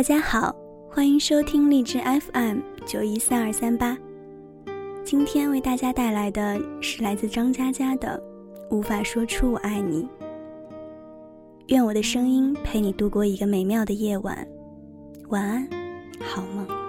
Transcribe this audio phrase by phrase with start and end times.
[0.00, 0.56] 大家好，
[0.88, 3.94] 欢迎收听荔枝 FM 九一三二三八。
[5.04, 8.18] 今天为大家带来的是来自张嘉佳的
[8.74, 10.04] 《无法说出我爱你》。
[11.66, 14.48] 愿我的声音陪你度过一个美妙的夜晚，
[15.28, 15.68] 晚安，
[16.18, 16.79] 好梦。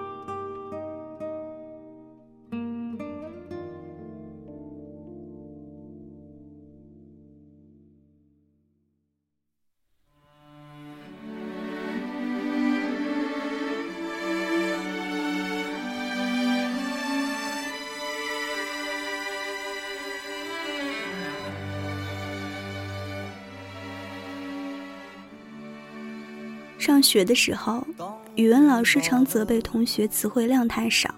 [26.82, 27.86] 上学的时候，
[28.34, 31.14] 语文老师常责备同学词汇量太少，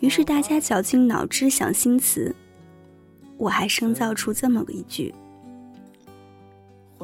[0.00, 2.34] 于是大家绞尽脑汁想新词。
[3.36, 5.14] 我还生造出这么一句：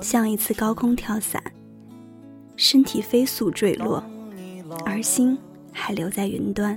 [0.02, 1.40] 像一次高空跳伞，
[2.56, 4.02] 身体飞速坠落，
[4.84, 5.38] 而心
[5.70, 6.76] 还留在云端。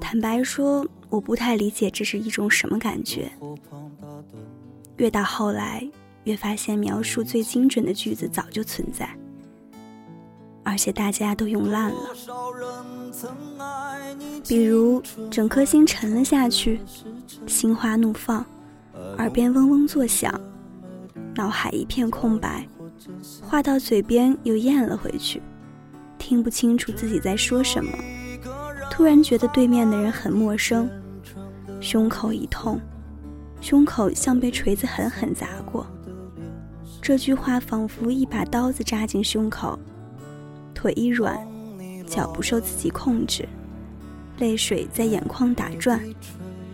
[0.00, 3.30] 坦白说，我不太理解这是一种什么感觉。
[4.96, 5.88] 越到后来。
[6.28, 9.08] 越发现描述最精准的句子早就存在，
[10.62, 11.96] 而且大家都用烂了。
[14.46, 16.82] 比如整颗心沉了下去，
[17.46, 18.44] 心花怒放，
[19.16, 20.38] 耳边嗡嗡作响，
[21.34, 22.68] 脑海一片空白，
[23.42, 25.40] 话到嘴边又咽了回去，
[26.18, 27.90] 听不清楚自己在说什么，
[28.90, 30.90] 突然觉得对面的人很陌生，
[31.80, 32.78] 胸口一痛，
[33.62, 35.86] 胸口像被锤子狠狠砸过。
[37.08, 39.78] 这句话仿佛一把刀子扎进胸口，
[40.74, 41.38] 腿一软，
[42.06, 43.48] 脚不受自己控制，
[44.36, 45.98] 泪水在眼眶打转，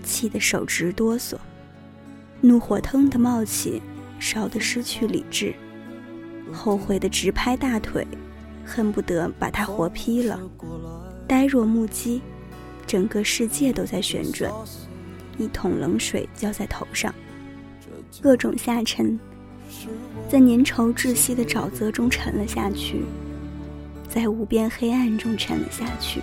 [0.03, 1.37] 气得手直哆嗦，
[2.41, 3.81] 怒火腾的冒起，
[4.19, 5.55] 烧得失去理智，
[6.53, 8.05] 后悔的直拍大腿，
[8.67, 10.41] 恨不得把他活劈了，
[11.29, 12.21] 呆若木鸡，
[12.89, 14.53] 整个世界都在旋转，
[15.39, 17.15] 一桶冷水浇在头上，
[18.21, 19.17] 各种下沉。
[20.29, 23.03] 在粘稠窒息的沼泽中沉了下去，
[24.09, 26.21] 在无边黑暗中沉了下去，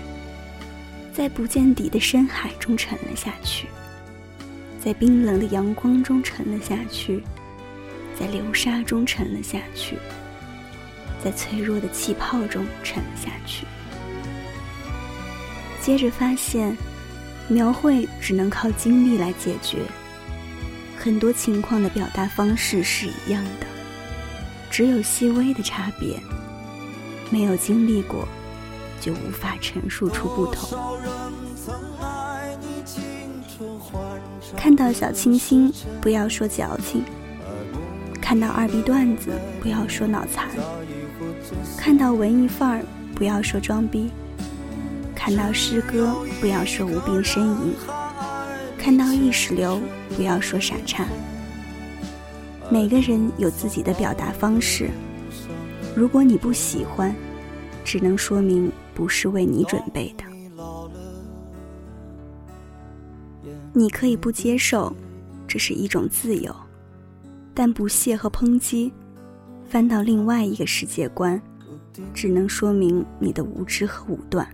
[1.14, 3.68] 在不见底的深海中沉了下去，
[4.84, 7.24] 在冰冷的阳光中沉了下去，
[8.20, 9.96] 在流沙中沉了下去，
[11.24, 13.66] 在脆弱的气泡中沉了下去。
[15.82, 16.76] 接着发现，
[17.48, 19.80] 描绘只能靠经历来解决。
[21.04, 23.66] 很多情况的表达方式是一样的，
[24.70, 26.20] 只有细微的差别。
[27.32, 28.28] 没有经历过，
[29.00, 30.78] 就无法陈述出不同。
[34.56, 37.02] 看到小清新，不要说矫情；
[38.22, 40.50] 看到二逼段子，不要说脑残；
[41.80, 42.86] 看到文艺范儿，
[43.16, 44.12] 不要说装逼；
[45.16, 47.74] 看到诗歌，不要说无病呻吟；
[48.82, 49.80] 看到意识流。
[50.18, 51.06] 不要说傻叉。
[52.72, 54.90] 每个人有自己的表达方式，
[55.96, 57.16] 如果你不喜欢，
[57.86, 60.24] 只能说明不是为你准备的。
[63.72, 64.94] 你可以不接受，
[65.48, 66.54] 这是一种自由，
[67.54, 68.92] 但不屑和抨击，
[69.70, 71.42] 翻到另外一个世界观，
[72.14, 74.48] 只能说明你的无知和武断。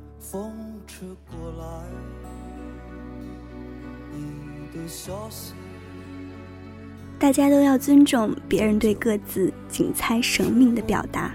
[7.19, 11.33] 大家都要尊重别人对各自仅猜生命的表达。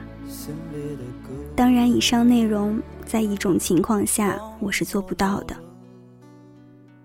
[1.54, 5.56] 当然，以上内容在一种情况下我是做不到的，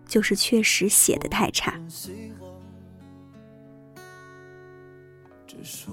[0.06, 1.74] 就是确实写的太差。
[5.46, 5.92] 这首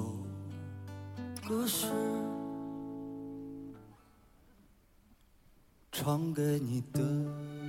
[1.49, 1.87] 歌是
[5.91, 7.64] 唱给你的。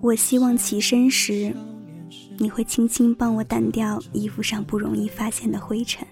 [0.00, 1.52] 我希望起身时，
[2.38, 6.06] 你会轻轻帮我掸掉衣服上不容易发现的灰尘。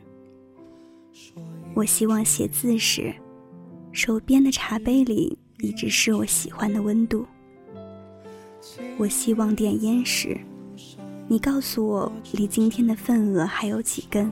[1.74, 3.14] 我希望写字时，
[3.92, 7.24] 手边的茶杯里一直是我喜欢的温度。
[8.96, 10.36] 我希望点烟时，
[11.28, 14.30] 你告诉我，离今天的份额还有几根？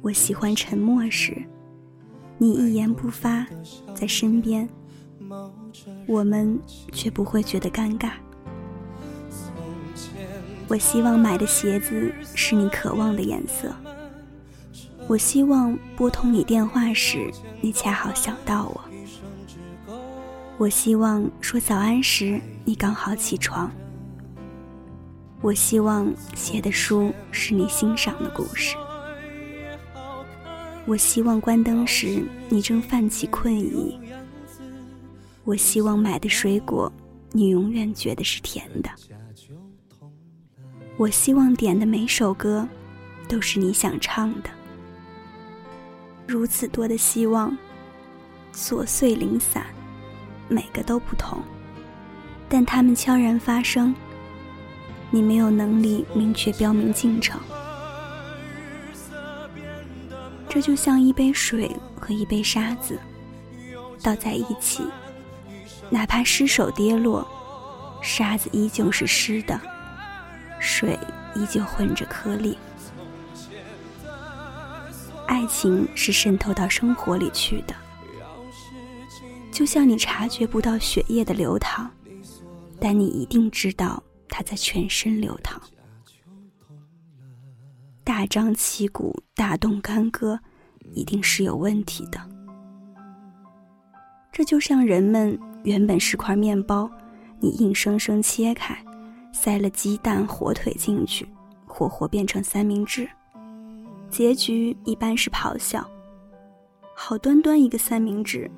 [0.00, 1.42] 我喜欢沉默时，
[2.36, 3.46] 你一言不发，
[3.94, 4.68] 在身边，
[6.06, 6.58] 我们
[6.92, 8.12] 却不会觉得尴尬。
[10.66, 13.72] 我希望买的鞋子是你渴望的颜色。
[15.06, 18.80] 我希望拨通你电话时，你恰好想到我。
[20.56, 23.70] 我希望说早安时，你刚好起床。
[25.42, 28.76] 我希望写的书是你欣赏的故事。
[30.86, 33.98] 我希望关灯时，你正泛起困意。
[35.44, 36.92] 我希望买的水果，
[37.32, 38.90] 你永远觉得是甜的。
[40.96, 42.68] 我希望点的每首歌，
[43.28, 44.50] 都是你想唱的。
[46.26, 47.56] 如此多的希望，
[48.54, 49.64] 琐碎零散，
[50.48, 51.42] 每个都不同，
[52.48, 53.94] 但它们悄然发生。
[55.10, 57.40] 你没有能力明确标明进程，
[60.54, 61.68] 这就像一杯水
[62.00, 62.96] 和一杯沙子
[64.00, 64.84] 倒在一起，
[65.90, 67.26] 哪怕失手跌落，
[68.00, 69.60] 沙子依旧是湿的，
[70.60, 70.96] 水
[71.34, 72.56] 依旧混着颗粒。
[75.26, 77.74] 爱情是渗透到生活里去的，
[79.50, 81.90] 就像你察觉不到血液的流淌，
[82.78, 84.00] 但你一定知道。
[84.28, 85.60] 它在全身流淌，
[88.04, 90.38] 大张旗鼓、大动干戈，
[90.92, 92.20] 一定是有问题的。
[94.30, 96.90] 这就像人们原本是块面包，
[97.40, 98.76] 你硬生生切开，
[99.32, 101.26] 塞了鸡蛋、火腿进去，
[101.66, 103.08] 活活变成三明治，
[104.10, 105.82] 结局一般是咆哮。
[106.94, 108.50] 好端端一个三明治，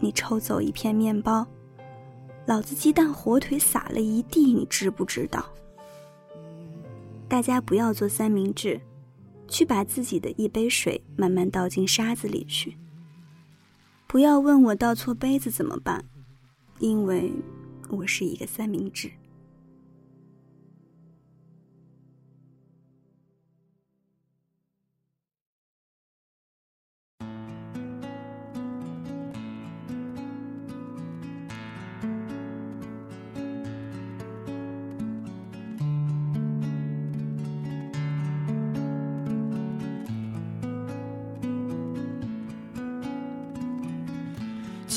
[0.00, 1.46] 你抽走一片面包。
[2.46, 5.44] 老子鸡蛋火腿撒了一地，你知不知道？
[7.28, 8.80] 大家不要做三明治，
[9.46, 12.76] 去把自己的一杯水慢慢倒进沙子里去。
[14.06, 16.02] 不要问我倒错杯子怎么办，
[16.78, 17.30] 因为
[17.90, 19.10] 我是一个三明治。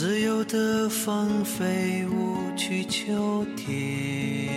[0.01, 4.51] 自由的放飞，舞去秋天，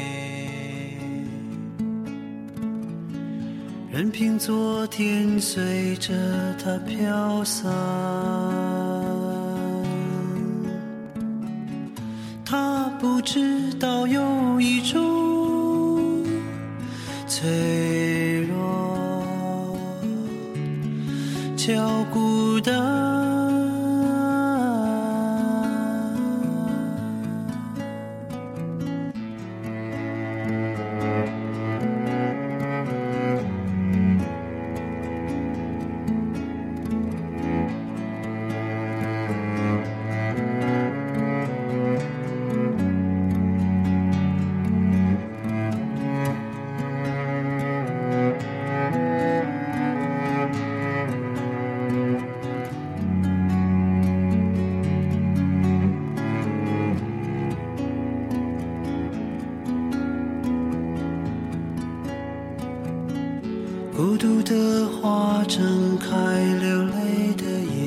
[3.93, 6.15] 任凭昨天随着
[6.59, 7.71] 它飘散。
[63.97, 66.09] 孤独的花睁开
[66.61, 67.79] 流泪的眼，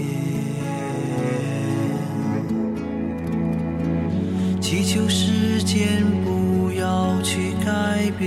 [4.62, 8.26] 祈求时间不要去改变。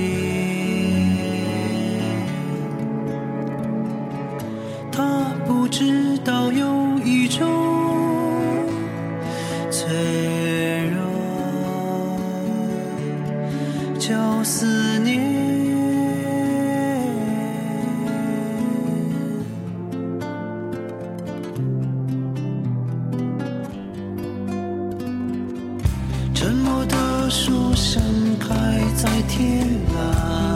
[4.93, 6.70] 他不知道有
[29.03, 30.50] 在天涯。